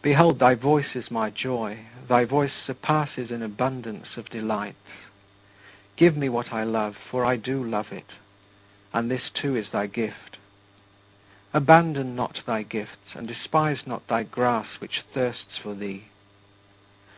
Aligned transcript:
Behold, 0.00 0.38
thy 0.38 0.54
voice 0.54 0.96
is 0.96 1.10
my 1.10 1.28
joy; 1.28 1.80
thy 2.08 2.24
voice 2.24 2.54
surpasses 2.64 3.30
in 3.30 3.42
abundance 3.42 4.16
of 4.16 4.30
delights. 4.30 4.78
Give 5.96 6.16
me 6.16 6.30
what 6.30 6.50
I 6.50 6.64
love, 6.64 6.96
for 6.96 7.28
I 7.28 7.36
do 7.36 7.62
love 7.62 7.92
it. 7.92 8.08
And 8.94 9.10
this 9.10 9.28
too 9.28 9.54
is 9.54 9.68
thy 9.68 9.84
gift. 9.86 10.38
Abandon 11.52 12.16
not 12.16 12.40
thy 12.46 12.62
gifts 12.62 13.14
and 13.14 13.28
despise 13.28 13.86
not 13.86 14.06
thy 14.06 14.22
"grass" 14.22 14.80
which 14.80 15.02
thirsts 15.12 15.58
for 15.62 15.74
thee. 15.74 16.04